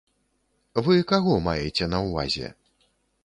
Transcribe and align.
Вы 0.87 0.95
каго 1.11 1.35
маеце 1.47 1.85
на 1.93 1.99
ўвазе?! 2.09 2.47